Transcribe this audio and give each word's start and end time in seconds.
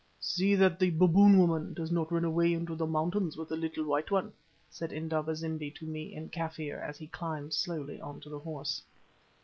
"See 0.19 0.55
that 0.55 0.79
the 0.79 0.89
'Baboon 0.89 1.37
woman' 1.37 1.75
does 1.75 1.91
not 1.91 2.11
run 2.11 2.25
away 2.25 2.53
into 2.55 2.73
the 2.73 2.87
mountains 2.87 3.37
with 3.37 3.49
the 3.49 3.55
little 3.55 3.85
white 3.85 4.09
one," 4.09 4.33
said 4.67 4.91
Indaba 4.91 5.35
zimbi 5.35 5.69
to 5.75 5.85
me 5.85 6.15
in 6.15 6.27
Kaffir, 6.29 6.81
as 6.81 6.97
he 6.97 7.05
climbed 7.05 7.53
slowly 7.53 8.01
on 8.01 8.19
to 8.21 8.29
the 8.29 8.39
horse. 8.39 8.81